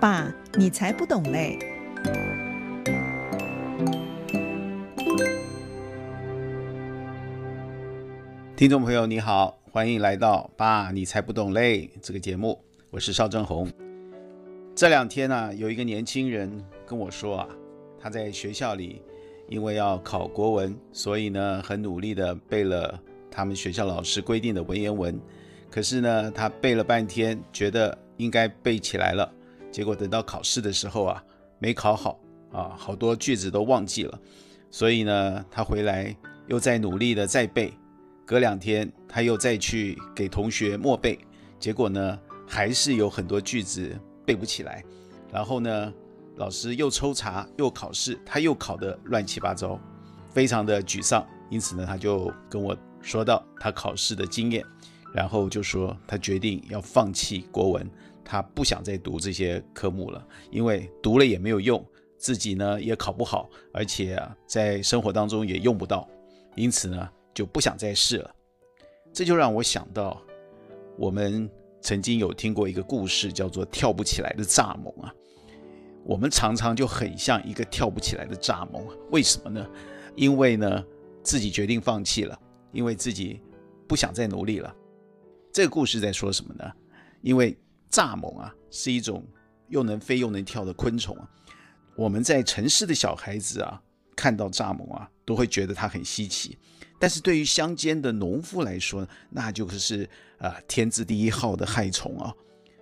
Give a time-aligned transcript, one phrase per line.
[0.00, 1.58] 爸，你才不懂嘞！
[8.54, 13.68] 听众朋友你好，欢迎来到《爸，你才不懂嘞》这个节目，我是邵正红。
[14.72, 17.48] 这两天呢、有一个年轻人跟我说啊，
[17.98, 19.02] 他在学校里
[19.48, 22.96] 因为要考国文，所以呢很努力的背了
[23.32, 25.20] 他们学校老师规定的文言文。
[25.68, 29.34] 可是呢，他背了半天，觉得应该背起来了。
[29.70, 31.22] 结果等到考试的时候啊，
[31.58, 32.18] 没考好
[32.52, 34.18] 啊，好多句子都忘记了。
[34.70, 36.14] 所以呢，他回来
[36.46, 37.72] 又再努力的再背。
[38.26, 41.18] 隔两天他又再去给同学默背，
[41.58, 44.84] 结果呢，还是有很多句子背不起来。
[45.32, 45.92] 然后呢，
[46.36, 49.80] 老师又抽查又考试，他又考得乱七八糟，
[50.28, 51.26] 非常的沮丧。
[51.48, 54.62] 因此呢，他就跟我说到他考试的经验，
[55.14, 57.90] 然后就说他决定要放弃国文。
[58.30, 61.82] 他不想再读这些科目了，因为读了也没有用，
[62.18, 66.06] 自己呢也考不好，而且啊在生活当中也用不到，
[66.54, 68.30] 因此呢就不想再试了。
[69.14, 70.20] 这就让我想到，
[70.98, 75.10] 我们曾经有听过一个故事，叫做跳不起来的蚱蜢啊。
[76.04, 79.66] 我们常常就很像一个跳不起来的蚱蜢，为什么呢？
[80.14, 80.84] 因为呢
[81.22, 82.38] 自己决定放弃了，
[82.72, 83.40] 因为自己
[83.86, 84.74] 不想再努力了。
[85.50, 86.70] 这个故事在说什么呢？
[87.22, 87.56] 因为
[87.90, 89.24] 蚱蜢啊，是一种
[89.68, 91.28] 又能飞又能跳的昆虫啊。
[91.96, 93.82] 我们在城市的小孩子啊，
[94.14, 96.56] 看到蚱蜢啊，都会觉得它很稀奇。
[96.98, 102.32] 但是对于乡间的农夫来说，那就是啊、天字第一号的害虫啊。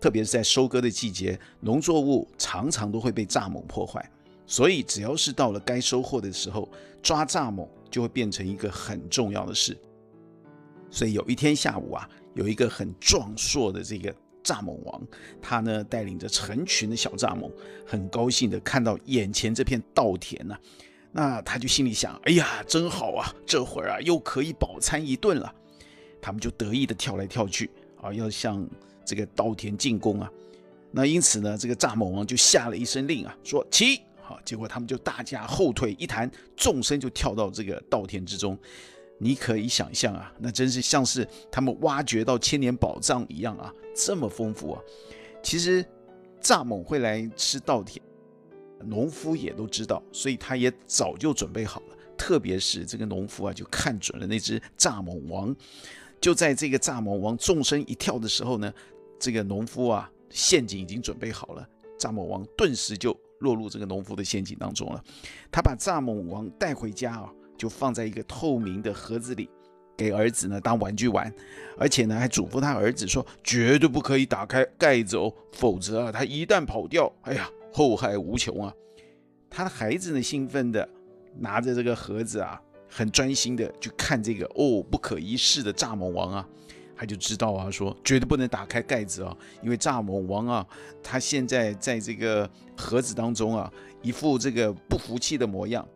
[0.00, 4.10] 特别是在收割的季节，农作物常常都会被蚱蜢破坏。
[4.46, 6.70] 所以只要是到了该收获的时候，
[7.02, 9.76] 抓蚱蜢就会变成一个很重要的事。
[10.90, 14.14] 所以有一天下午啊，有一个很壮硕的这个。
[14.42, 15.02] 蚱蜢王，
[15.40, 17.50] 他呢带领着成群的小蚱蜢，
[17.86, 20.56] 很高兴的看到眼前这片稻田呐、
[21.12, 25.54] 那他就心里想：哎呀，真好啊，这会儿啊又可以饱餐一顿了。
[26.20, 28.68] 他们就得意的跳来跳去啊，要向
[29.04, 30.30] 这个稻田进攻啊。
[30.90, 38.58] 那因此呢，这个蚱蜢王就下了一声令啊，说起，好，结果他们就大家后腿一弹，纵身就跳到这个稻田之中。
[39.20, 44.80] 你可以想象啊，那真是像是他们挖掘到千年宝藏一样啊，这么丰富啊！
[45.42, 45.84] 其实
[46.40, 48.00] 蚱蜢会来吃稻田，
[48.84, 51.96] 农夫也都知道，所以他也早就准备好了。
[52.16, 55.54] 特别是这个农夫啊，就看准了那只蚱蜢王，
[56.20, 58.72] 就在这个蚱蜢王纵身一跳的时候呢，
[59.18, 61.68] 这个农夫啊，陷阱已经准备好了，
[61.98, 65.02] 蚱蜢王顿时就落入这个农夫的陷阱当中了。
[65.50, 67.32] 他把蚱蜢王带回家啊。
[67.58, 69.50] 就放在一个透明的盒子里，
[69.96, 71.30] 给儿子呢当玩具玩，
[71.76, 78.72] 而且呢还嘱咐他儿子说，绝对不可以打开盖子哦，否则啊他一旦跑掉，哎呀后害无穷啊！
[79.50, 80.88] 他的孩子呢兴奋的
[81.36, 86.48] 拿着这个盒子啊，很专心的去看这个哦不可一世的蚱蜢王啊，
[86.96, 90.66] 他就知道啊说绝对不能打开盖子啊，因为蚱蜢王啊
[91.02, 95.86] 他现在在这个盒子当中啊一副这个不服气的模样。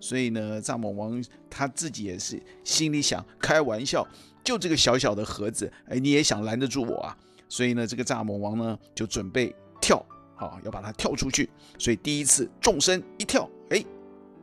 [0.00, 4.06] 所以呢，蚱蜢王他自己也是心里想，开玩笑，
[4.44, 7.16] 就这个小小的盒子，哎，你也想拦得住我啊？
[7.48, 10.04] 所以呢，这个蚱蜢王呢就准备跳，
[10.36, 11.48] 好，要把它跳出去。
[11.78, 13.84] 所以第一次纵身一跳，哎，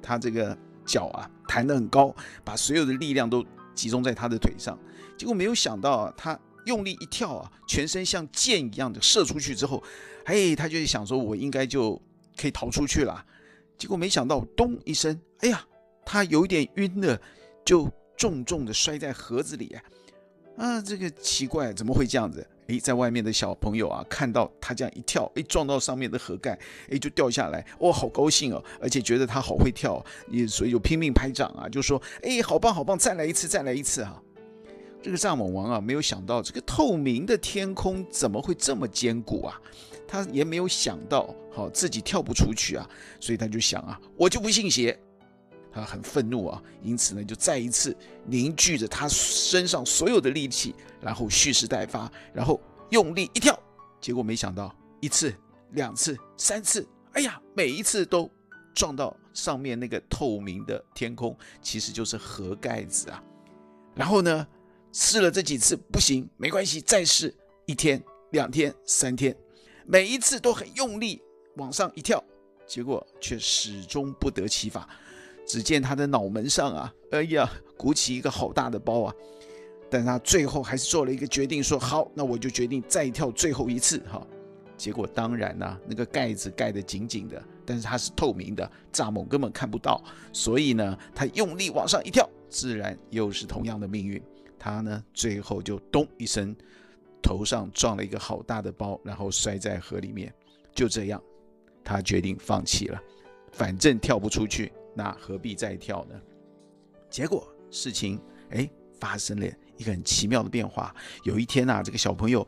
[0.02, 4.78] 他这个脚啊弹得很高，把所有的力量都集中在他的腿上。
[5.18, 9.82] 结果没有想到啊，他用力一跳啊，全身像箭一样的射出去之后，
[10.26, 12.02] 哎，他就想说，我应该就
[12.36, 13.24] 可以逃出去了。
[13.78, 15.66] 结果没想到，咚一声，哎呀，
[16.06, 17.20] 他有点晕了，
[17.64, 19.84] 就重重的摔在盒子里啊！
[20.58, 22.48] 啊，这个奇怪，怎么会这样子？
[22.68, 26.58] 哎，在外面的小朋友啊，看到他这样一跳，哎，撞到上面的盒盖，
[26.90, 34.22] 哎，就掉下来，哇、哦，好高兴哦，而且觉得他好会跳，也所以就拼命拍掌啊，就说，哎，好棒好棒，再来一次，再来一次啊！
[35.04, 39.62] 这个蚱蜢王啊，没有想到这个透明的天空怎么会这么坚固啊？
[40.08, 44.98] 他也没有想到，好自己跳不出去啊，所以他就想啊，我就不信邪。
[45.72, 47.94] 他很愤怒啊，因此呢，就再一次
[48.26, 52.62] 凝聚着他身上所有的力气，然后蓄势待发，然后
[52.92, 53.60] 用力一跳。
[54.00, 55.36] 结果没想到，一次、
[55.72, 58.32] 两次、三次，哎呀，每一次都
[58.74, 63.22] 撞到上面那个透明的天空，其实就是盒盖子啊。
[63.94, 64.48] 然后呢，
[64.94, 67.36] 试了这几次不行，没关系，再试
[67.66, 68.02] 一天、
[68.32, 69.36] 两天、三天，
[69.86, 71.22] 每一次都很用力
[71.58, 72.24] 往上一跳，
[72.66, 74.88] 结果却始终不得其法。
[75.48, 77.48] 只见他的脑门上啊，哎呀，
[77.78, 79.14] 鼓起一个好大的包啊！
[79.92, 84.26] 但他最后还是做了一个决定，说好，那我就决定再跳最后一次哈。
[84.76, 90.04] 结果当然呢、那个盖子盖得紧紧的，但是它是透明的，蚱蜢根本看不到。
[90.34, 94.20] 所以呢，他用力往上一跳，自然又是同样的命运。
[94.58, 96.56] 他呢，最后就咚一声，
[97.26, 100.32] 头上撞了一个好大的包，然后摔在河里面。
[100.76, 101.20] 就这样，
[101.84, 103.02] 他决定放弃了，
[103.52, 106.16] 反正跳不出去，那何必再跳呢？
[107.10, 108.70] 结果事情哎
[109.00, 110.96] 发生了一个很奇妙的变化。
[111.24, 112.48] 有一天呐、啊，这个小朋友。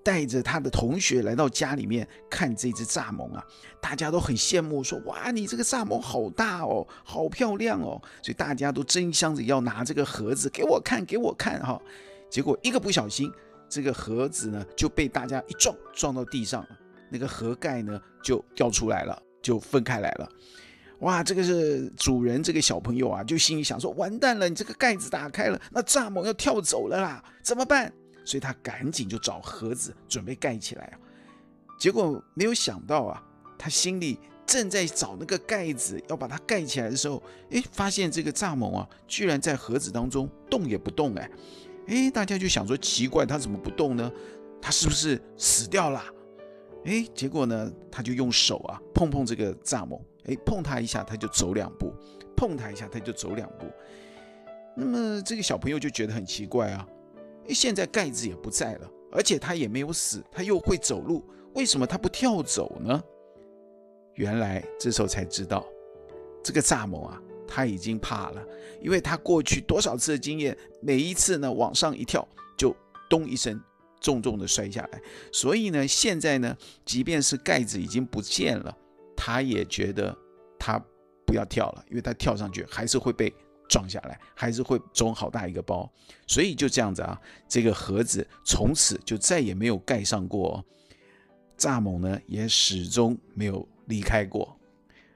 [0.00, 3.44] 带着他的同学来到家里面看这只蚱蜢啊，
[3.78, 11.78] 大家都很羡慕，说：“哇，你这个蚱蜢好大哦，好漂亮哦！”所以大家都争相着要拿这个盒子给我看，给我看哈。
[12.30, 13.30] 结果一个不小心，
[13.68, 16.68] 这个盒子呢就被大家一撞，撞到地上了，
[17.10, 20.28] 那个盒盖呢就掉出来了，就分开来了。
[21.00, 27.92] 哇，这个是主人这个小朋友啊，就心里想说：“完蛋了，你这个盖子打开了，那蚱蜢要跳走了啦，怎么办？”
[28.26, 30.98] 所以他赶紧就找盒子准备盖起来啊，
[31.78, 33.22] 结果没有想到啊，
[33.56, 41.30] 他心里正在找那个盖子要把它盖起来的时候，哎，发现这个蚱蜢啊，居然在盒子当中动也不动哎，
[41.88, 44.12] 哎，大家就想说奇怪，它怎么不动呢？
[44.62, 46.02] 它是不是死掉了？
[46.84, 51.88] 哎，结果呢，他就用手啊碰碰这个蚱蜢，哎，碰它一下，它就走两步；
[52.36, 53.66] 碰它一下，它就走两步。
[54.76, 56.86] 那么这个小朋友就觉得很奇怪啊。
[57.48, 61.24] 现在盖子也不在了，而且他也没有死，他又会走路，
[61.54, 63.02] 为什么他不跳走呢？
[64.14, 65.64] 原来这时候才知道，
[66.42, 68.46] 这个蚱蜢啊，他已经怕了，
[68.80, 72.76] 因为他过去多少次的经验，每一次呢往上一跳，就
[73.08, 73.60] 咚一声
[74.00, 75.00] 重重的摔下来，
[75.32, 78.76] 所以呢，现在呢，即便是盖子已经不见了，
[79.16, 80.16] 他也觉得
[80.58, 80.78] 他
[81.26, 83.34] 不要跳了，因为他跳上去还是会被。
[83.70, 85.92] 撞下来还是会肿好大一个包，
[86.26, 90.64] 所以就这样子啊，这个盒子从此就再也没有盖上过，
[91.58, 94.58] 蚱蜢呢也始终没有离开过。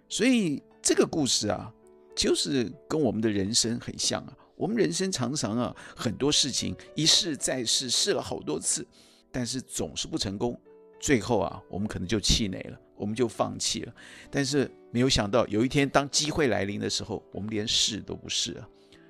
[0.06, 1.72] 所以这个故事啊，
[2.14, 4.32] 就是跟我们的人生很像啊。
[4.56, 8.86] 我们人生常常啊，很多事情一试再试，试了好多次，
[9.32, 10.58] 但是总是不成功。
[11.00, 13.92] 最后啊，我们可能就气馁了，我们就放弃了。
[14.30, 18.68] 但是没有想到，有一天当机会来临的时候，我们连试都不试了。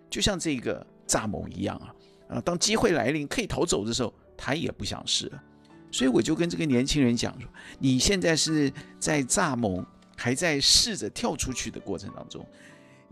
[0.09, 1.95] 就像这个蚱蜢一样啊，
[2.37, 5.43] 啊，当机会来临可以逃走的时候，他也不想试了。
[5.91, 7.47] 所以我就跟这个年轻人讲说：
[7.79, 9.85] 你现在是在蚱蜢
[10.17, 12.47] 还在试着跳出去的过程当中，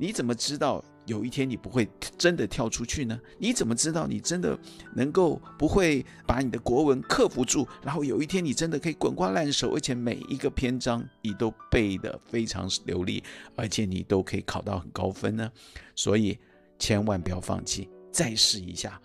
[0.01, 0.83] 你怎么知道？
[1.07, 3.19] 有一天你不会真的跳出去呢？
[3.37, 4.57] 你怎么知道你真的
[4.95, 7.67] 能够不会把你的国文克服住？
[7.83, 13.23] 然后有一天你真的可以滚瓜烂熟，而且每一个篇章你都背得非常流利，
[13.57, 15.51] 而且你都可以考到很高分呢？
[15.95, 16.39] 所以
[16.79, 18.99] 千万不要放弃，再试一下。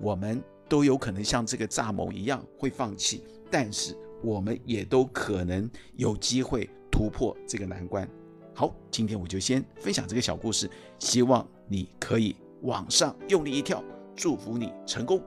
[0.00, 8.08] 我们都有可能像这个蚱蜢一样会放弃，但是我们也都可能有机会突破这个难关。
[8.54, 13.82] 好，今天我就先分享这个小故事，希望你可以往上用力一跳，
[14.14, 15.22] 祝福你成功。